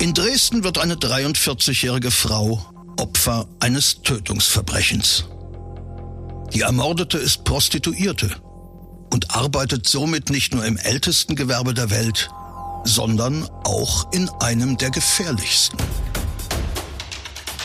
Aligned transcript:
In 0.00 0.14
Dresden 0.14 0.64
wird 0.64 0.78
eine 0.78 0.94
43-jährige 0.94 2.10
Frau 2.10 2.64
Opfer 2.96 3.46
eines 3.60 4.00
Tötungsverbrechens. 4.00 5.26
Die 6.54 6.62
Ermordete 6.62 7.18
ist 7.18 7.44
Prostituierte 7.44 8.34
und 9.12 9.36
arbeitet 9.36 9.86
somit 9.86 10.30
nicht 10.30 10.54
nur 10.54 10.64
im 10.64 10.78
ältesten 10.78 11.36
Gewerbe 11.36 11.74
der 11.74 11.90
Welt, 11.90 12.30
sondern 12.84 13.46
auch 13.64 14.10
in 14.12 14.30
einem 14.40 14.78
der 14.78 14.90
gefährlichsten. 14.90 15.76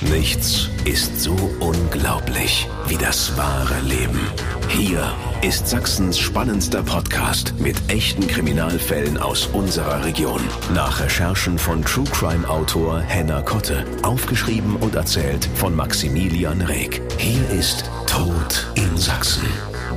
Nichts 0.02 0.68
ist 0.84 1.22
so 1.22 1.36
unglaublich 1.62 2.68
wie 2.90 2.98
das 2.98 3.38
wahre 3.38 3.80
Leben. 3.80 4.20
Hier 4.70 5.14
ist 5.42 5.68
Sachsens 5.68 6.18
spannendster 6.20 6.84
Podcast 6.84 7.54
mit 7.60 7.76
echten 7.88 8.28
Kriminalfällen 8.28 9.18
aus 9.18 9.48
unserer 9.48 10.04
Region. 10.04 10.42
Nach 10.74 11.00
Recherchen 11.00 11.58
von 11.58 11.84
True 11.84 12.06
Crime 12.12 12.48
Autor 12.50 13.00
Henna 13.00 13.42
Kotte. 13.42 13.86
Aufgeschrieben 14.02 14.76
und 14.78 14.96
erzählt 14.96 15.50
von 15.56 15.76
Maximilian 15.76 16.62
Reg. 16.62 17.02
Hier 17.18 17.50
ist 17.50 17.90
Tod 18.08 18.68
in 18.76 18.98
Sachsen. 18.98 19.48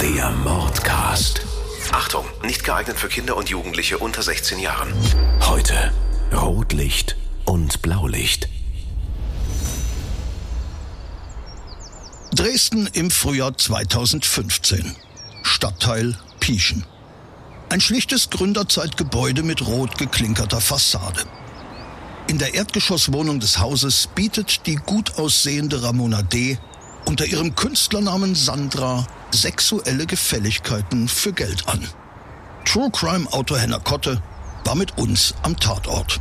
Der 0.00 0.30
Mordcast. 0.30 1.42
Achtung, 1.92 2.24
nicht 2.44 2.64
geeignet 2.64 2.98
für 2.98 3.08
Kinder 3.08 3.36
und 3.36 3.48
Jugendliche 3.48 3.98
unter 3.98 4.22
16 4.22 4.60
Jahren. 4.60 4.92
Heute 5.48 5.92
Rotlicht 6.32 7.16
und 7.44 7.82
Blaulicht. 7.82 8.48
Dresden 12.38 12.88
im 12.92 13.10
Frühjahr 13.10 13.58
2015. 13.58 14.94
Stadtteil 15.42 16.16
Pieschen. 16.38 16.84
Ein 17.68 17.80
schlichtes 17.80 18.30
Gründerzeitgebäude 18.30 19.42
mit 19.42 19.66
rot 19.66 19.98
geklinkerter 19.98 20.60
Fassade. 20.60 21.24
In 22.28 22.38
der 22.38 22.54
Erdgeschosswohnung 22.54 23.40
des 23.40 23.58
Hauses 23.58 24.08
bietet 24.14 24.66
die 24.66 24.76
gut 24.76 25.18
aussehende 25.18 25.82
Ramona 25.82 26.22
D. 26.22 26.58
unter 27.06 27.26
ihrem 27.26 27.56
Künstlernamen 27.56 28.36
Sandra 28.36 29.04
sexuelle 29.32 30.06
Gefälligkeiten 30.06 31.08
für 31.08 31.32
Geld 31.32 31.66
an. 31.66 31.88
True 32.64 32.92
Crime 32.92 33.26
Autor 33.32 33.58
Henner 33.58 33.80
Kotte 33.80 34.22
war 34.64 34.76
mit 34.76 34.96
uns 34.96 35.34
am 35.42 35.56
Tatort. 35.56 36.20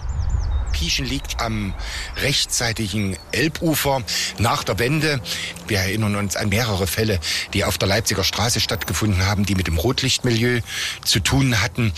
Pieschen 0.72 1.06
liegt 1.06 1.40
am 1.40 1.74
rechtsseitigen 2.18 3.18
Elbufer 3.32 4.02
nach 4.38 4.64
der 4.64 4.80
Wende. 4.80 5.22
Wir 5.68 5.80
erinnern 5.80 6.16
uns 6.16 6.36
an 6.36 6.50
mehrere 6.50 6.88
Fälle, 6.88 7.20
die 7.54 7.64
auf 7.64 7.78
der 7.78 7.88
Leipziger 7.88 8.24
Straße 8.24 8.60
stattgefunden 8.60 9.26
haben, 9.26 9.46
die 9.46 9.56
mit 9.56 9.68
dem 9.68 9.78
Rotlichtmilieu 9.78 10.62
zu 11.04 11.20
tun 11.20 11.62
hatten. 11.62 11.94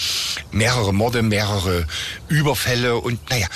Mehrere 0.51 0.93
Morde, 0.93 1.21
mehrere 1.21 1.87
Überfälle 2.27 2.97
und 2.97 3.29
naja, 3.29 3.47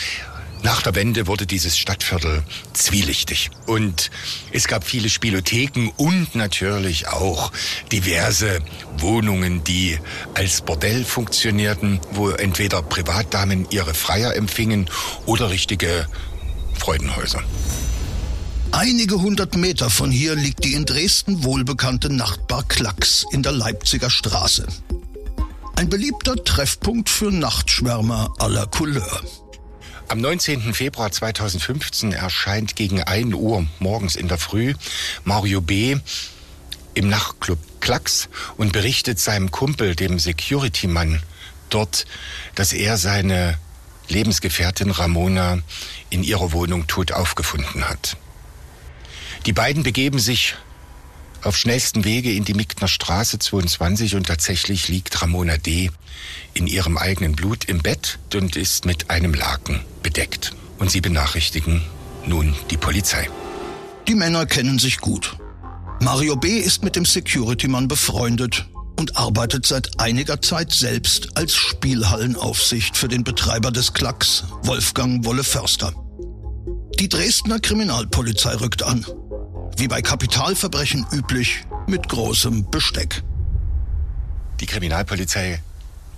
nach 0.63 0.81
der 0.81 0.95
Wende 0.95 1.27
wurde 1.27 1.45
dieses 1.45 1.77
Stadtviertel 1.77 2.43
zwielichtig. 2.73 3.51
Und 3.67 4.09
es 4.51 4.67
gab 4.67 4.85
viele 4.85 5.09
Spielotheken 5.09 5.91
und 5.97 6.35
natürlich 6.35 7.07
auch 7.09 7.51
diverse 7.91 8.59
Wohnungen, 8.97 9.63
die 9.63 9.99
als 10.33 10.61
Bordell 10.61 11.03
funktionierten, 11.03 11.99
wo 12.11 12.29
entweder 12.29 12.81
Privatdamen 12.81 13.67
ihre 13.69 13.93
Freier 13.93 14.35
empfingen 14.35 14.89
oder 15.25 15.49
richtige 15.49 16.07
Freudenhäuser. 16.79 17.43
Einige 18.71 19.21
hundert 19.21 19.55
Meter 19.55 19.89
von 19.89 20.09
hier 20.09 20.35
liegt 20.35 20.63
die 20.63 20.73
in 20.73 20.85
Dresden 20.85 21.43
wohlbekannte 21.43 22.11
Nachtbar 22.11 22.63
Klacks 22.63 23.25
in 23.31 23.43
der 23.43 23.51
Leipziger 23.51 24.09
Straße. 24.09 24.65
Ein 25.75 25.89
beliebter 25.89 26.35
Treffpunkt 26.43 27.09
für 27.09 27.31
Nachtschwärmer 27.31 28.33
aller 28.39 28.65
Couleur. 28.67 29.21
Am 30.09 30.19
19. 30.19 30.73
Februar 30.73 31.11
2015 31.11 32.11
erscheint 32.11 32.75
gegen 32.75 33.01
1 33.01 33.33
Uhr 33.33 33.65
morgens 33.79 34.15
in 34.15 34.27
der 34.27 34.37
Früh 34.37 34.73
Mario 35.23 35.61
B. 35.61 35.97
im 36.93 37.09
Nachtclub 37.09 37.57
Klacks 37.79 38.29
und 38.57 38.73
berichtet 38.73 39.19
seinem 39.19 39.49
Kumpel, 39.49 39.95
dem 39.95 40.19
Security-Mann 40.19 41.23
dort, 41.69 42.05
dass 42.53 42.73
er 42.73 42.97
seine 42.97 43.57
Lebensgefährtin 44.09 44.91
Ramona 44.91 45.59
in 46.09 46.23
ihrer 46.23 46.51
Wohnung 46.51 46.85
tot 46.87 47.11
aufgefunden 47.13 47.87
hat. 47.87 48.17
Die 49.45 49.53
beiden 49.53 49.83
begeben 49.83 50.19
sich 50.19 50.55
auf 51.45 51.57
schnellsten 51.57 52.03
Wege 52.05 52.31
in 52.31 52.45
die 52.45 52.53
Mickner 52.53 52.87
Straße 52.87 53.39
22 53.39 54.15
und 54.15 54.27
tatsächlich 54.27 54.87
liegt 54.87 55.21
Ramona 55.21 55.57
D. 55.57 55.91
in 56.53 56.67
ihrem 56.67 56.97
eigenen 56.97 57.33
Blut 57.33 57.65
im 57.65 57.79
Bett 57.79 58.19
und 58.33 58.55
ist 58.55 58.85
mit 58.85 59.09
einem 59.09 59.33
Laken 59.33 59.81
bedeckt. 60.01 60.53
Und 60.79 60.91
sie 60.91 61.01
benachrichtigen 61.01 61.81
nun 62.25 62.55
die 62.69 62.77
Polizei. 62.77 63.29
Die 64.07 64.15
Männer 64.15 64.45
kennen 64.45 64.79
sich 64.79 64.99
gut. 64.99 65.37
Mario 66.01 66.35
B. 66.35 66.57
ist 66.57 66.83
mit 66.83 66.95
dem 66.95 67.05
Security-Mann 67.05 67.87
befreundet 67.87 68.65
und 68.97 69.17
arbeitet 69.17 69.65
seit 69.65 69.99
einiger 69.99 70.41
Zeit 70.41 70.71
selbst 70.71 71.37
als 71.37 71.55
Spielhallenaufsicht 71.55 72.97
für 72.97 73.07
den 73.07 73.23
Betreiber 73.23 73.71
des 73.71 73.93
Klacks, 73.93 74.43
Wolfgang 74.63 75.25
Wolle 75.25 75.43
Förster. 75.43 75.93
Die 76.99 77.09
Dresdner 77.09 77.59
Kriminalpolizei 77.59 78.55
rückt 78.55 78.83
an 78.83 79.05
wie 79.77 79.87
bei 79.87 80.01
Kapitalverbrechen 80.01 81.05
üblich, 81.11 81.65
mit 81.87 82.07
großem 82.09 82.69
Besteck. 82.69 83.23
Die 84.59 84.65
Kriminalpolizei 84.65 85.61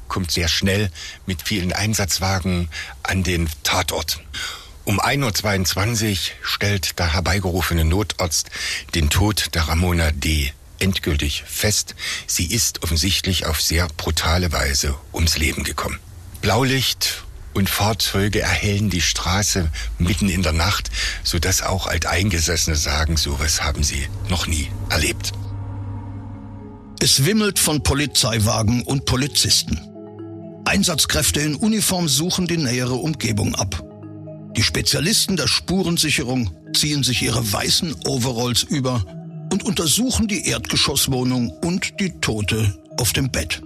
kommt 0.08 0.32
sehr 0.32 0.48
schnell 0.48 0.92
mit 1.26 1.42
vielen 1.42 1.74
Einsatzwagen 1.74 2.70
an 3.04 3.24
den 3.24 3.50
Tatort. 3.64 4.22
Um 4.84 5.02
1.22 5.02 6.12
Uhr 6.12 6.18
stellt 6.44 7.00
der 7.00 7.14
herbeigerufene 7.14 7.86
Notarzt 7.86 8.52
den 8.94 9.10
Tod 9.10 9.56
der 9.56 9.64
Ramona 9.64 10.12
D. 10.12 10.54
endgültig 10.80 11.44
fest. 11.48 11.96
Sie 12.28 12.46
ist 12.46 12.84
offensichtlich 12.84 13.48
auf 13.48 13.62
sehr 13.62 13.88
brutale 13.98 14.52
Weise 14.52 14.96
ums 15.12 15.38
Leben 15.38 15.64
gekommen. 15.64 16.00
Blaulicht 16.42 17.25
und 17.56 17.70
Fahrzeuge 17.70 18.42
erhellen 18.42 18.90
die 18.90 19.02
Straße 19.02 19.72
mitten 19.98 20.30
in 20.30 20.44
der 20.44 20.52
Nacht, 20.52 20.92
sodass 21.24 21.62
auch 21.62 21.88
Alteingesessene 21.88 22.76
sagen, 22.76 23.18
sowas 23.18 23.64
haben 23.64 23.82
sie 23.82 24.08
noch 24.30 24.46
nie 24.46 24.68
erlebt. 24.90 25.32
Es 27.00 27.26
wimmelt 27.26 27.58
von 27.58 27.82
Polizeiwagen 27.82 28.84
und 28.84 29.06
Polizisten. 29.06 29.80
Einsatzkräfte 30.66 31.40
in 31.40 31.56
Uniform 31.56 32.08
suchen 32.08 32.48
die 32.48 32.58
nähere 32.58 32.96
Umgebung 32.96 33.56
ab. 33.56 33.84
Die 34.58 34.64
Spezialisten 34.64 35.38
der 35.38 35.48
Spurensicherung 35.48 36.52
ziehen 36.74 37.04
sich 37.04 37.22
ihre 37.22 37.52
weißen 37.54 37.96
Overalls 38.06 38.64
über 38.64 39.04
und 39.52 39.64
untersuchen 39.64 40.28
die 40.28 40.48
Erdgeschosswohnung 40.48 41.52
und 41.64 42.00
die 42.00 42.20
Tote 42.20 42.78
auf 42.98 43.14
dem 43.14 43.30
Bett. 43.30 43.62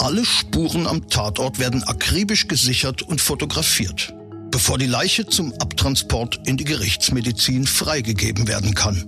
Alle 0.00 0.24
Spuren 0.24 0.86
am 0.86 1.08
Tatort 1.08 1.58
werden 1.58 1.82
akribisch 1.82 2.46
gesichert 2.46 3.02
und 3.02 3.20
fotografiert, 3.20 4.14
bevor 4.50 4.78
die 4.78 4.86
Leiche 4.86 5.26
zum 5.26 5.52
Abtransport 5.54 6.40
in 6.46 6.56
die 6.56 6.64
Gerichtsmedizin 6.64 7.66
freigegeben 7.66 8.46
werden 8.46 8.74
kann. 8.74 9.04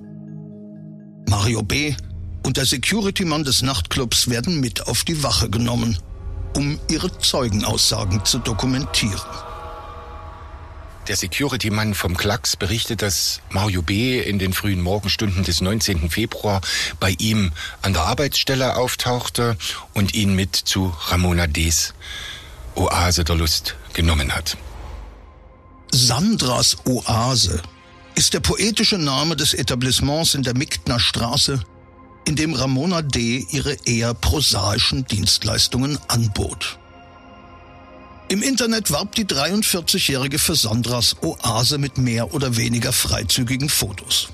Mario 1.28 1.62
B. 1.62 1.94
und 2.44 2.56
der 2.56 2.66
Security-Mann 2.66 3.44
des 3.44 3.62
Nachtclubs 3.62 4.28
werden 4.28 4.58
mit 4.58 4.88
auf 4.88 5.04
die 5.04 5.22
Wache 5.22 5.48
genommen, 5.48 5.96
um 6.56 6.80
ihre 6.90 7.16
Zeugenaussagen 7.18 8.24
zu 8.24 8.38
dokumentieren. 8.38 9.20
Der 11.08 11.16
Security-Mann 11.16 11.94
vom 11.94 12.16
Klacks 12.16 12.56
berichtet, 12.56 13.02
dass 13.02 13.40
Mario 13.50 13.82
B. 13.82 14.20
in 14.20 14.38
den 14.38 14.52
frühen 14.52 14.80
Morgenstunden 14.80 15.42
des 15.42 15.60
19. 15.60 16.10
Februar 16.10 16.60
bei 17.00 17.14
ihm 17.18 17.52
an 17.82 17.94
der 17.94 18.02
Arbeitsstelle 18.02 18.76
auftauchte 18.76 19.56
und 19.94 20.14
ihn 20.14 20.34
mit 20.34 20.54
zu 20.54 20.94
Ramona 21.08 21.46
D.'s 21.46 21.94
Oase 22.74 23.24
der 23.24 23.36
Lust 23.36 23.76
genommen 23.92 24.34
hat. 24.34 24.56
Sandras 25.92 26.76
Oase 26.84 27.62
ist 28.14 28.34
der 28.34 28.40
poetische 28.40 28.98
Name 28.98 29.34
des 29.36 29.54
Etablissements 29.54 30.34
in 30.34 30.42
der 30.42 30.56
Miktner 30.56 31.00
Straße, 31.00 31.60
in 32.26 32.36
dem 32.36 32.54
Ramona 32.54 33.02
D. 33.02 33.46
ihre 33.50 33.76
eher 33.86 34.14
prosaischen 34.14 35.06
Dienstleistungen 35.06 35.98
anbot. 36.08 36.79
Im 38.30 38.42
Internet 38.42 38.92
warb 38.92 39.16
die 39.16 39.24
43-Jährige 39.24 40.38
für 40.38 40.54
Sandras 40.54 41.16
Oase 41.20 41.78
mit 41.78 41.98
mehr 41.98 42.32
oder 42.32 42.56
weniger 42.56 42.92
freizügigen 42.92 43.68
Fotos. 43.68 44.28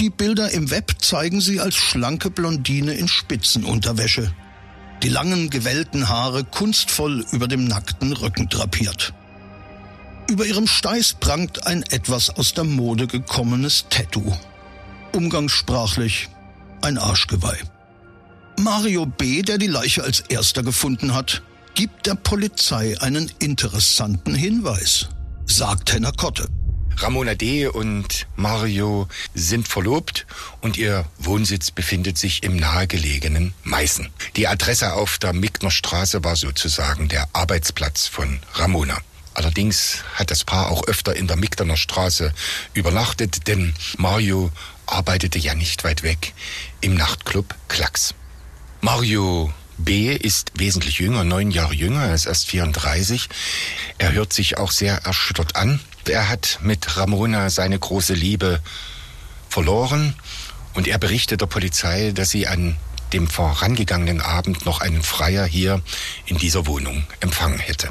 Die 0.00 0.10
Bilder 0.10 0.50
im 0.50 0.68
Web 0.72 0.96
zeigen 0.98 1.40
sie 1.40 1.60
als 1.60 1.76
schlanke 1.76 2.28
Blondine 2.28 2.94
in 2.94 3.06
Spitzenunterwäsche, 3.06 4.34
die 5.04 5.08
langen 5.08 5.48
gewellten 5.48 6.08
Haare 6.08 6.42
kunstvoll 6.42 7.24
über 7.30 7.46
dem 7.46 7.68
nackten 7.68 8.12
Rücken 8.12 8.48
drapiert. 8.48 9.14
Über 10.28 10.44
ihrem 10.44 10.66
Steiß 10.66 11.18
prangt 11.20 11.68
ein 11.68 11.84
etwas 11.84 12.30
aus 12.30 12.52
der 12.52 12.64
Mode 12.64 13.06
gekommenes 13.06 13.84
Tattoo. 13.90 14.36
Umgangssprachlich 15.12 16.30
ein 16.82 16.98
Arschgeweih. 16.98 17.62
Mario 18.58 19.06
B., 19.06 19.42
der 19.42 19.58
die 19.58 19.68
Leiche 19.68 20.02
als 20.02 20.18
erster 20.18 20.64
gefunden 20.64 21.14
hat, 21.14 21.42
gibt 21.76 22.06
der 22.06 22.14
Polizei 22.14 22.98
einen 23.02 23.30
interessanten 23.38 24.34
Hinweis, 24.34 25.10
sagt 25.44 25.92
Henner 25.92 26.12
Kotte. 26.12 26.48
Ramona 26.96 27.34
D. 27.34 27.66
und 27.66 28.26
Mario 28.34 29.08
sind 29.34 29.68
verlobt 29.68 30.26
und 30.62 30.78
ihr 30.78 31.04
Wohnsitz 31.18 31.70
befindet 31.70 32.16
sich 32.16 32.42
im 32.44 32.56
nahegelegenen 32.56 33.52
Meißen. 33.62 34.08
Die 34.36 34.48
Adresse 34.48 34.94
auf 34.94 35.18
der 35.18 35.34
Mickner 35.34 35.70
Straße 35.70 36.24
war 36.24 36.34
sozusagen 36.34 37.08
der 37.08 37.28
Arbeitsplatz 37.34 38.06
von 38.06 38.40
Ramona. 38.54 38.96
Allerdings 39.34 39.98
hat 40.14 40.30
das 40.30 40.44
Paar 40.44 40.70
auch 40.70 40.88
öfter 40.88 41.14
in 41.14 41.26
der 41.26 41.36
Mickner 41.36 41.76
Straße 41.76 42.32
übernachtet, 42.72 43.48
denn 43.48 43.74
Mario 43.98 44.50
arbeitete 44.86 45.38
ja 45.38 45.54
nicht 45.54 45.84
weit 45.84 46.02
weg 46.02 46.32
im 46.80 46.94
Nachtclub 46.94 47.54
Klacks. 47.68 48.14
Mario 48.80 49.52
B 49.78 50.12
ist 50.14 50.52
wesentlich 50.54 50.98
jünger, 50.98 51.24
neun 51.24 51.50
Jahre 51.50 51.74
jünger, 51.74 52.04
er 52.06 52.14
ist 52.14 52.26
erst 52.26 52.46
34. 52.46 53.28
Er 53.98 54.12
hört 54.12 54.32
sich 54.32 54.58
auch 54.58 54.70
sehr 54.70 54.98
erschüttert 55.04 55.56
an. 55.56 55.80
Er 56.06 56.28
hat 56.28 56.60
mit 56.62 56.96
Ramona 56.96 57.50
seine 57.50 57.78
große 57.78 58.14
Liebe 58.14 58.60
verloren 59.48 60.14
und 60.74 60.86
er 60.88 60.98
berichtet 60.98 61.40
der 61.40 61.46
Polizei, 61.46 62.12
dass 62.14 62.30
sie 62.30 62.46
an 62.46 62.76
dem 63.12 63.28
vorangegangenen 63.28 64.20
Abend 64.20 64.66
noch 64.66 64.80
einen 64.80 65.02
Freier 65.02 65.46
hier 65.46 65.80
in 66.26 66.38
dieser 66.38 66.66
Wohnung 66.66 67.06
empfangen 67.20 67.58
hätte. 67.58 67.90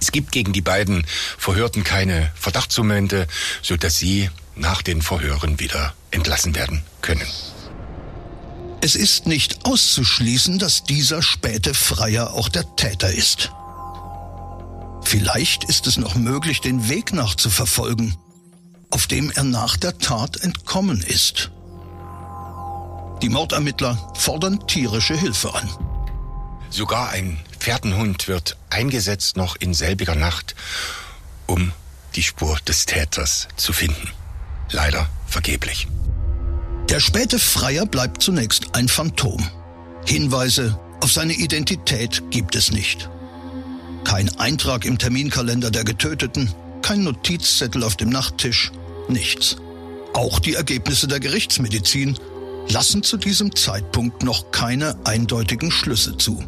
Es 0.00 0.12
gibt 0.12 0.32
gegen 0.32 0.52
die 0.52 0.60
beiden 0.60 1.06
Verhörten 1.38 1.84
keine 1.84 2.32
Verdachtsmomente, 2.34 3.26
so 3.62 3.76
dass 3.76 3.98
sie 3.98 4.30
nach 4.54 4.82
den 4.82 5.02
Verhören 5.02 5.60
wieder 5.60 5.94
entlassen 6.10 6.54
werden 6.54 6.82
können. 7.02 7.26
Es 8.86 8.94
ist 8.94 9.26
nicht 9.26 9.66
auszuschließen, 9.66 10.60
dass 10.60 10.84
dieser 10.84 11.20
späte 11.20 11.74
Freier 11.74 12.34
auch 12.34 12.48
der 12.48 12.76
Täter 12.76 13.10
ist. 13.10 13.50
Vielleicht 15.02 15.64
ist 15.64 15.88
es 15.88 15.96
noch 15.96 16.14
möglich, 16.14 16.60
den 16.60 16.88
Weg 16.88 17.12
nachzuverfolgen, 17.12 18.16
auf 18.90 19.08
dem 19.08 19.32
er 19.32 19.42
nach 19.42 19.76
der 19.76 19.98
Tat 19.98 20.36
entkommen 20.36 21.02
ist. 21.02 21.50
Die 23.22 23.28
Mordermittler 23.28 24.12
fordern 24.14 24.64
tierische 24.68 25.16
Hilfe 25.16 25.52
an. 25.52 25.68
Sogar 26.70 27.08
ein 27.08 27.40
Pferdenhund 27.58 28.28
wird 28.28 28.56
eingesetzt 28.70 29.36
noch 29.36 29.56
in 29.56 29.74
selbiger 29.74 30.14
Nacht, 30.14 30.54
um 31.46 31.72
die 32.14 32.22
Spur 32.22 32.56
des 32.68 32.86
Täters 32.86 33.48
zu 33.56 33.72
finden. 33.72 34.12
Leider 34.70 35.08
vergeblich. 35.26 35.88
Der 36.88 37.00
späte 37.00 37.38
Freier 37.38 37.84
bleibt 37.84 38.22
zunächst 38.22 38.74
ein 38.74 38.88
Phantom. 38.88 39.44
Hinweise 40.06 40.78
auf 41.00 41.10
seine 41.10 41.34
Identität 41.34 42.22
gibt 42.30 42.54
es 42.54 42.70
nicht. 42.70 43.10
Kein 44.04 44.28
Eintrag 44.38 44.84
im 44.84 44.96
Terminkalender 44.96 45.72
der 45.72 45.82
Getöteten, 45.82 46.54
kein 46.82 47.02
Notizzettel 47.02 47.82
auf 47.82 47.96
dem 47.96 48.08
Nachttisch, 48.10 48.70
nichts. 49.08 49.56
Auch 50.14 50.38
die 50.38 50.54
Ergebnisse 50.54 51.08
der 51.08 51.18
Gerichtsmedizin 51.18 52.16
lassen 52.68 53.02
zu 53.02 53.16
diesem 53.16 53.54
Zeitpunkt 53.56 54.22
noch 54.22 54.52
keine 54.52 54.96
eindeutigen 55.04 55.72
Schlüsse 55.72 56.16
zu. 56.16 56.42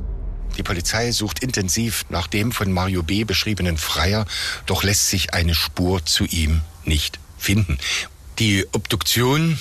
Die 0.56 0.62
Polizei 0.62 1.10
sucht 1.10 1.40
intensiv 1.42 2.04
nach 2.10 2.28
dem 2.28 2.52
von 2.52 2.72
Mario 2.72 3.02
B. 3.02 3.24
beschriebenen 3.24 3.76
Freier, 3.76 4.24
doch 4.66 4.84
lässt 4.84 5.08
sich 5.08 5.34
eine 5.34 5.54
Spur 5.54 6.04
zu 6.06 6.24
ihm 6.24 6.60
nicht 6.84 7.18
finden. 7.36 7.78
Die 8.38 8.66
Obduktion 8.72 9.58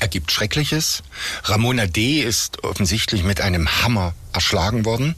ergibt 0.00 0.32
Schreckliches. 0.32 1.02
Ramona 1.44 1.86
D. 1.86 2.20
ist 2.20 2.64
offensichtlich 2.64 3.24
mit 3.24 3.40
einem 3.40 3.82
Hammer 3.82 4.14
erschlagen 4.32 4.84
worden. 4.84 5.14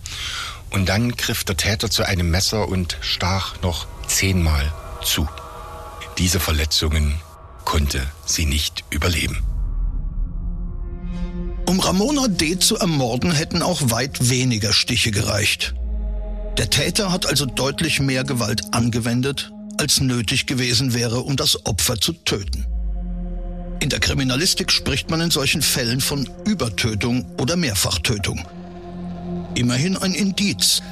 Und 0.71 0.89
dann 0.89 1.13
griff 1.13 1.45
der 1.45 1.57
Täter 1.57 1.91
zu 1.91 2.05
einem 2.05 2.31
Messer 2.31 2.69
und 2.69 2.99
stach 3.01 3.61
noch 3.63 3.87
zehnmal 4.07 4.73
zu. 5.03 5.29
Diese 6.19 6.41
Verletzungen 6.41 7.15
konnte 7.65 8.01
sie 8.25 8.47
nicht 8.47 8.85
überleben. 8.91 9.43
Um 11.67 11.81
Ramona 11.81 12.29
D. 12.29 12.59
zu 12.59 12.77
ermorden, 12.77 13.33
hätten 13.33 13.61
auch 13.61 13.91
weit 13.91 14.31
weniger 14.31 14.73
Stiche 14.73 15.11
gereicht. 15.11 15.75
Der 16.59 16.71
Täter 16.71 17.13
hat 17.13 17.27
also 17.27 17.45
deutlich 17.45 18.01
mehr 18.01 18.25
Gewalt 18.25 18.73
angewendet, 18.73 19.51
als 19.79 20.01
nötig 20.01 20.47
gewesen 20.47 20.95
wäre, 20.95 21.21
um 21.21 21.37
das 21.37 21.67
Opfer 21.67 22.01
zu 22.01 22.13
töten. 22.13 22.67
In 23.81 23.91
der 23.91 24.01
Kriminalistik 24.01 24.73
spricht 24.73 25.11
man 25.11 25.21
in 25.21 25.31
solchen 25.31 25.63
Fällen 25.63 26.01
von 26.01 26.29
Übertötung 26.45 27.27
oder 27.39 27.57
Mehrfachtötung. 27.57 28.47
Immerhin 29.55 29.97
ein 29.97 30.13
Indiz, 30.15 30.83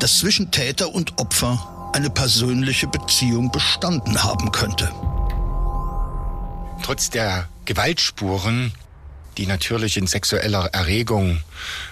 dass 0.00 0.18
zwischen 0.18 0.50
Täter 0.50 0.94
und 0.94 1.18
Opfer 1.18 1.90
eine 1.94 2.10
persönliche 2.10 2.86
Beziehung 2.86 3.50
bestanden 3.50 4.22
haben 4.22 4.52
könnte. 4.52 4.92
Trotz 6.82 7.08
der 7.10 7.48
Gewaltspuren, 7.64 8.72
die 9.38 9.46
natürlich 9.46 9.96
in 9.96 10.06
sexueller 10.06 10.66
Erregung 10.66 11.40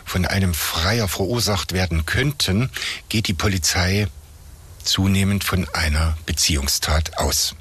von 0.04 0.26
einem 0.26 0.54
Freier 0.54 1.08
verursacht 1.08 1.72
werden 1.72 2.04
könnten, 2.04 2.68
geht 3.08 3.28
die 3.28 3.34
Polizei 3.34 4.06
zunehmend 4.84 5.44
von 5.44 5.66
einer 5.72 6.16
Beziehungstat 6.26 7.18
aus. 7.18 7.54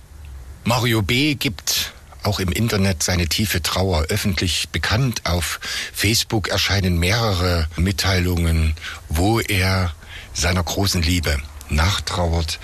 Mario 0.66 1.02
B. 1.02 1.36
gibt 1.36 1.94
auch 2.24 2.40
im 2.40 2.52
Internet 2.52 3.04
seine 3.04 3.28
tiefe 3.28 3.62
Trauer 3.62 4.04
öffentlich 4.10 4.70
bekannt. 4.70 5.22
Auf 5.26 5.60
Facebook 5.94 6.50
erscheinen 6.50 6.98
mehrere 6.98 7.68
Mitteilungen, 7.76 8.76
wo 9.10 9.40
er 9.40 9.94
seiner 10.34 10.64
großen 10.64 11.02
Liebe 11.02 11.38
nachtrauert. 11.70 12.60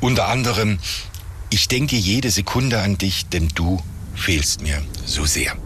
Unter 0.00 0.28
anderem, 0.28 0.78
ich 1.50 1.68
denke 1.68 1.96
jede 1.96 2.30
Sekunde 2.30 2.80
an 2.80 2.98
dich, 2.98 3.26
denn 3.26 3.48
du 3.54 3.82
fehlst 4.14 4.62
mir 4.62 4.82
so 5.04 5.24
sehr. 5.24 5.56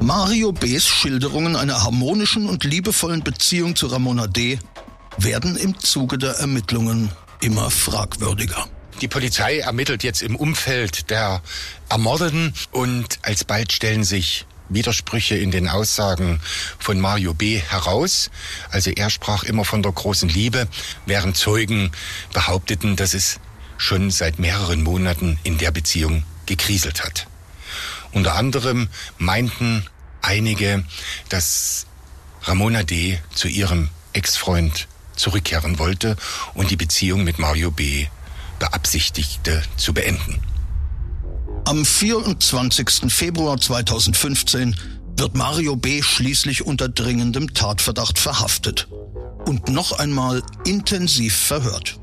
Mario 0.00 0.52
B.'s 0.52 0.86
Schilderungen 0.86 1.56
einer 1.56 1.82
harmonischen 1.82 2.48
und 2.48 2.64
liebevollen 2.64 3.22
Beziehung 3.22 3.76
zu 3.76 3.86
Ramona 3.86 4.26
D. 4.26 4.58
werden 5.18 5.56
im 5.56 5.78
Zuge 5.78 6.18
der 6.18 6.32
Ermittlungen 6.36 7.10
immer 7.40 7.70
fragwürdiger. 7.70 8.66
Die 9.00 9.08
Polizei 9.08 9.60
ermittelt 9.60 10.02
jetzt 10.02 10.20
im 10.20 10.36
Umfeld 10.36 11.08
der 11.08 11.40
Ermordeten 11.88 12.52
und 12.70 13.18
alsbald 13.22 13.72
stellen 13.72 14.04
sich 14.04 14.44
Widersprüche 14.68 15.36
in 15.36 15.50
den 15.50 15.68
Aussagen 15.68 16.38
von 16.78 17.00
Mario 17.00 17.32
B. 17.32 17.58
heraus. 17.58 18.30
Also 18.70 18.90
er 18.90 19.08
sprach 19.08 19.42
immer 19.42 19.64
von 19.64 19.82
der 19.82 19.92
großen 19.92 20.28
Liebe, 20.28 20.68
während 21.06 21.38
Zeugen 21.38 21.92
behaupteten, 22.34 22.94
dass 22.96 23.14
es 23.14 23.40
schon 23.78 24.10
seit 24.10 24.38
mehreren 24.38 24.82
Monaten 24.82 25.38
in 25.44 25.56
der 25.56 25.70
Beziehung 25.70 26.24
gekriselt 26.44 27.02
hat. 27.02 27.26
Unter 28.12 28.34
anderem 28.34 28.88
meinten 29.16 29.86
einige, 30.20 30.84
dass 31.30 31.86
Ramona 32.42 32.82
D. 32.82 33.18
zu 33.34 33.48
ihrem 33.48 33.88
Ex-Freund 34.12 34.88
zurückkehren 35.16 35.78
wollte 35.78 36.16
und 36.52 36.70
die 36.70 36.76
Beziehung 36.76 37.24
mit 37.24 37.38
Mario 37.38 37.70
B 37.70 38.06
beabsichtigte 38.60 39.62
zu 39.76 39.92
beenden. 39.92 40.40
Am 41.64 41.84
24. 41.84 43.12
Februar 43.12 43.58
2015 43.58 44.76
wird 45.16 45.34
Mario 45.34 45.74
B. 45.74 46.02
schließlich 46.02 46.64
unter 46.64 46.88
dringendem 46.88 47.52
Tatverdacht 47.52 48.18
verhaftet 48.18 48.86
und 49.46 49.68
noch 49.68 49.98
einmal 49.98 50.42
intensiv 50.64 51.34
verhört. 51.34 51.98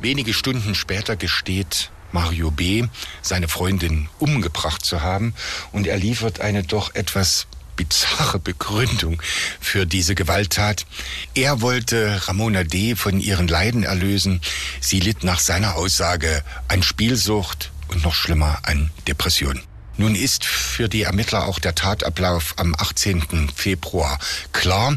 Wenige 0.00 0.32
Stunden 0.32 0.74
später 0.74 1.16
gesteht 1.16 1.90
Mario 2.12 2.50
B. 2.50 2.86
seine 3.22 3.48
Freundin 3.48 4.08
umgebracht 4.18 4.84
zu 4.84 5.00
haben 5.02 5.34
und 5.72 5.86
er 5.86 5.96
liefert 5.96 6.40
eine 6.40 6.62
doch 6.62 6.94
etwas 6.94 7.46
bizarre 7.76 8.38
Begründung 8.38 9.20
für 9.60 9.86
diese 9.86 10.14
Gewalttat. 10.14 10.86
Er 11.34 11.60
wollte 11.60 12.20
Ramona 12.26 12.64
D. 12.64 12.96
von 12.96 13.20
ihren 13.20 13.48
Leiden 13.48 13.82
erlösen. 13.82 14.40
Sie 14.80 15.00
litt 15.00 15.24
nach 15.24 15.40
seiner 15.40 15.76
Aussage 15.76 16.42
an 16.68 16.82
Spielsucht 16.82 17.70
und 17.88 18.04
noch 18.04 18.14
schlimmer 18.14 18.58
an 18.62 18.90
Depression. 19.06 19.60
Nun 19.96 20.16
ist 20.16 20.44
für 20.44 20.88
die 20.88 21.02
Ermittler 21.02 21.46
auch 21.46 21.58
der 21.58 21.74
Tatablauf 21.74 22.54
am 22.56 22.74
18. 22.74 23.50
Februar 23.54 24.18
klar. 24.52 24.96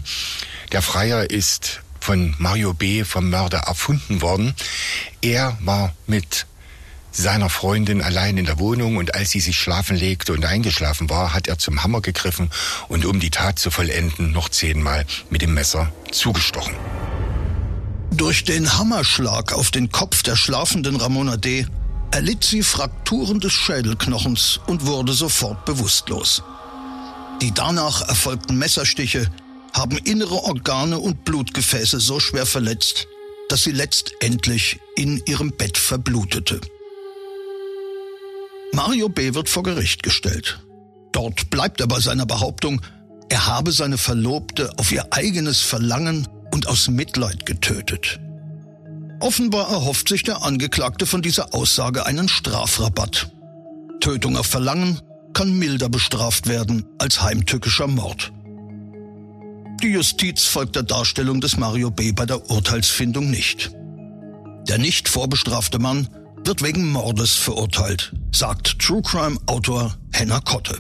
Der 0.72 0.82
Freier 0.82 1.30
ist 1.30 1.82
von 2.00 2.36
Mario 2.40 2.74
B. 2.74 3.04
vom 3.04 3.30
Mörder 3.30 3.60
erfunden 3.60 4.22
worden. 4.22 4.56
Er 5.22 5.58
war 5.62 5.94
mit 6.08 6.48
seiner 7.12 7.50
Freundin 7.50 8.02
allein 8.02 8.38
in 8.38 8.46
der 8.46 8.60
Wohnung 8.60 8.98
und 8.98 9.16
als 9.16 9.32
sie 9.32 9.40
sich 9.40 9.58
schlafen 9.58 9.96
legte 9.96 10.34
und 10.34 10.46
eingeschlafen 10.46 11.10
war, 11.10 11.34
hat 11.34 11.48
er 11.48 11.58
zum 11.58 11.84
Hammer 11.84 12.02
gegriffen 12.02 12.50
und 12.88 13.06
um 13.06 13.20
die 13.20 13.32
Tat 13.32 13.60
zu 13.60 13.72
vollenden 13.72 14.32
noch 14.32 14.50
zehnmal 14.50 15.06
mit 15.30 15.42
dem 15.42 15.54
Messer 15.54 15.92
zugestochen. 16.12 16.76
Durch 18.12 18.44
den 18.44 18.78
Hammerschlag 18.78 19.54
auf 19.54 19.72
den 19.72 19.92
Kopf 19.92 20.24
der 20.24 20.36
schlafenden 20.36 20.96
Ramona 20.96 21.38
D. 21.38 21.66
erlitt 22.12 22.44
sie 22.44 22.64
Frakturen 22.64 23.40
des 23.40 23.54
Schädelknochens 23.54 24.60
und 24.68 24.86
wurde 24.86 25.14
sofort 25.14 25.66
bewusstlos. 25.66 26.42
Die 27.42 27.54
danach 27.54 28.02
erfolgten 28.08 28.58
Messerstiche 28.58 29.30
haben 29.74 29.98
innere 29.98 30.44
Organe 30.44 30.98
und 30.98 31.26
Blutgefäße 31.26 32.00
so 32.00 32.20
schwer 32.20 32.46
verletzt, 32.46 33.08
dass 33.50 33.64
sie 33.64 33.72
letztendlich 33.72 34.80
in 34.96 35.22
ihrem 35.26 35.52
Bett 35.52 35.78
verblutete. 35.78 36.62
Mario 38.74 39.10
B. 39.10 39.34
wird 39.34 39.50
vor 39.50 39.64
Gericht 39.64 40.04
gestellt. 40.04 40.60
Dort 41.12 41.50
bleibt 41.50 41.82
er 41.82 41.88
bei 41.88 42.00
seiner 42.00 42.26
Behauptung, 42.26 42.82
er 43.30 43.48
habe 43.48 43.72
seine 43.72 43.98
Verlobte 43.98 44.72
auf 44.78 44.92
ihr 44.92 45.06
eigenes 45.12 45.62
Verlangen 45.62 46.28
und 46.54 46.68
aus 46.68 46.88
Mitleid 46.88 47.46
getötet. 47.46 48.20
Offenbar 49.20 49.70
erhofft 49.70 50.10
sich 50.10 50.24
der 50.24 50.44
Angeklagte 50.44 51.06
von 51.06 51.22
dieser 51.22 51.54
Aussage 51.54 52.06
einen 52.06 52.30
Strafrabatt. 52.30 53.32
Tötung 54.00 54.38
auf 54.38 54.46
Verlangen 54.46 55.02
kann 55.34 55.58
milder 55.58 55.90
bestraft 55.90 56.48
werden 56.48 56.86
als 57.00 57.22
heimtückischer 57.22 57.88
Mord. 57.88 58.32
Die 59.82 59.90
Justiz 59.90 60.46
folgt 60.46 60.76
der 60.76 60.84
Darstellung 60.84 61.42
des 61.42 61.58
Mario 61.58 61.92
B. 61.92 62.12
bei 62.12 62.26
der 62.26 62.50
Urteilsfindung 62.50 63.30
nicht. 63.30 63.72
Der 64.68 64.78
nicht 64.78 65.08
vorbestrafte 65.08 65.80
Mann 65.80 66.08
wird 66.48 66.64
wegen 66.64 66.90
Mordes 66.90 67.36
verurteilt, 67.36 68.14
sagt 68.32 68.80
True 68.80 69.02
Crime 69.02 69.38
Autor 69.48 69.98
Henna 70.14 70.40
Kotte. 70.40 70.80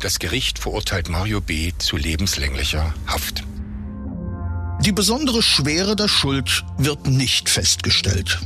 Das 0.00 0.18
Gericht 0.18 0.58
verurteilt 0.58 1.08
Mario 1.08 1.40
B. 1.40 1.72
zu 1.78 1.96
lebenslänglicher 1.96 2.92
Haft. 3.06 3.44
Die 4.80 4.90
besondere 4.90 5.42
Schwere 5.42 5.94
der 5.94 6.08
Schuld 6.08 6.64
wird 6.76 7.06
nicht 7.06 7.48
festgestellt. 7.48 8.40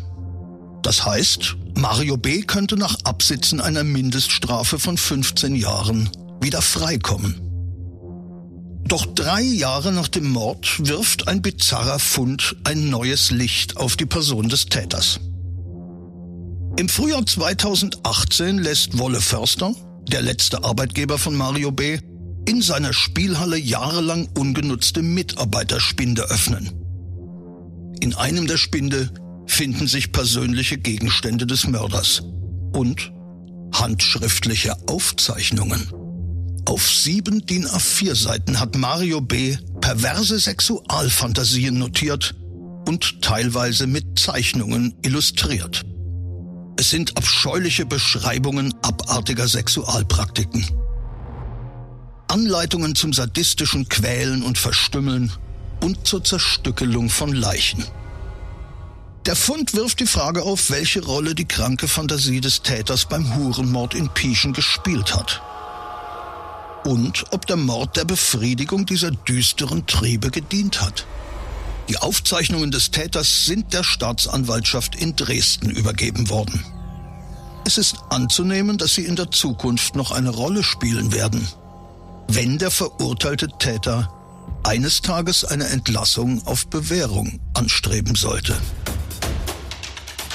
Das 0.83 1.07
heißt, 1.07 1.57
Mario 1.79 2.19
B. 2.19 2.43
könnte 2.43 2.77
nach 2.77 2.97
Absitzen 3.05 3.63
einer 3.63 3.83
Mindeststrafe 3.83 4.79
von 4.79 4.99
15 4.99 5.57
Jahren 5.57 6.11
wieder 6.43 6.61
freikommen. 6.61 7.41
Doch 8.85 9.07
drei 9.07 9.41
Jahre 9.41 9.93
nach 9.93 10.09
dem 10.09 10.29
Mord 10.29 10.87
wirft 10.87 11.27
ein 11.27 11.41
bizarrer 11.41 11.99
Fund 11.99 12.57
ein 12.65 12.91
neues 12.91 13.31
Licht 13.31 13.79
auf 13.79 13.97
die 13.97 14.07
Person 14.07 14.51
des 14.51 14.67
Täters. 14.67 15.21
Im 16.77 16.89
Frühjahr 16.89 17.27
2018 17.27 18.59
lässt 18.59 18.99
Wolle 18.99 19.21
Förster, 19.21 19.75
der 20.09 20.23
letzte 20.23 20.65
Arbeitgeber 20.65 21.19
von 21.19 21.37
Mario 21.37 21.73
B., 21.73 21.99
in 22.49 22.63
seiner 22.63 22.93
Spielhalle 22.93 23.59
jahrelang 23.59 24.29
ungenutzte 24.37 25.03
Mitarbeiterspinde 25.03 26.31
öffnen. 26.31 26.71
In 28.01 28.15
einem 28.15 28.47
der 28.47 28.57
Spinde 28.57 29.11
finden 29.47 29.87
sich 29.87 30.13
persönliche 30.13 30.79
Gegenstände 30.79 31.47
des 31.47 31.67
Mörders 31.67 32.23
und 32.73 33.13
handschriftliche 33.75 34.77
Aufzeichnungen. 34.89 35.93
Auf 36.67 36.89
sieben 36.89 37.45
DIN 37.45 37.67
A4 37.67 38.15
Seiten 38.15 38.59
hat 38.61 38.77
Mario 38.77 39.21
B. 39.21 39.57
perverse 39.81 40.39
Sexualfantasien 40.39 41.79
notiert 41.79 42.35
und 42.87 43.23
teilweise 43.23 43.87
mit 43.87 44.19
Zeichnungen 44.19 44.95
illustriert. 45.03 45.85
Es 46.81 46.89
sind 46.89 47.19
abscheuliche 47.19 47.85
Beschreibungen 47.85 48.73
abartiger 48.81 49.47
Sexualpraktiken. 49.47 50.67
Anleitungen 52.27 52.95
zum 52.95 53.13
sadistischen 53.13 53.87
Quälen 53.91 54.43
und 54.43 54.57
Verstümmeln 54.57 55.31
und 55.83 56.09
zur 56.09 56.25
Zerstückelung 56.25 57.11
von 57.11 57.35
Leichen. 57.35 57.85
Der 59.27 59.37
Fund 59.37 59.75
wirft 59.75 60.01
die 60.01 60.07
Frage 60.07 60.43
auf, 60.43 60.71
welche 60.71 61.05
Rolle 61.05 61.35
die 61.35 61.45
kranke 61.45 61.87
Fantasie 61.87 62.41
des 62.41 62.63
Täters 62.63 63.05
beim 63.05 63.37
Hurenmord 63.37 63.95
in 63.95 64.09
Pieschen 64.09 64.55
gespielt 64.55 65.15
hat. 65.15 65.43
Und 66.87 67.27
ob 67.31 67.45
der 67.45 67.59
Mord 67.59 67.99
der 67.99 68.07
Befriedigung 68.07 68.87
dieser 68.87 69.11
düsteren 69.11 69.87
Triebe 69.87 70.31
gedient 70.31 70.81
hat. 70.81 71.05
Die 71.89 71.97
Aufzeichnungen 71.99 72.71
des 72.71 72.91
Täters 72.91 73.47
sind 73.47 73.73
der 73.73 73.83
Staatsanwaltschaft 73.83 74.95
in 74.95 75.17
Dresden 75.17 75.71
übergeben 75.71 76.29
worden. 76.31 76.65
Es 77.67 77.79
ist 77.79 77.97
anzunehmen, 78.11 78.79
dass 78.79 78.95
sie 78.95 79.05
in 79.05 79.17
der 79.17 79.31
Zukunft 79.31 79.97
noch 79.97 80.11
eine 80.11 80.31
Rolle 80.31 80.63
spielen 80.63 81.13
werden, 81.13 81.47
wenn 82.29 82.59
der 82.59 82.71
verurteilte 82.71 83.49
Täter 83.59 84.13
eines 84.65 85.03
Tages 85.03 85.45
eine 85.45 85.67
Entlassung 85.69 86.47
auf 86.47 86.67
Bewährung 86.69 87.41
anstreben 87.55 88.15
sollte. 88.15 88.57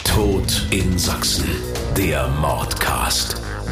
Tod 0.04 0.66
in 0.72 0.98
Sachsen. 0.98 1.50
Der 1.98 2.28
Mordcast. 2.28 3.45